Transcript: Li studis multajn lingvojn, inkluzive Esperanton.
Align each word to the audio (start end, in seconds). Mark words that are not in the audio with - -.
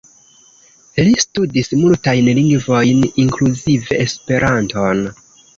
Li 1.07 1.11
studis 1.23 1.69
multajn 1.81 2.31
lingvojn, 2.39 3.05
inkluzive 3.27 4.03
Esperanton. 4.07 5.07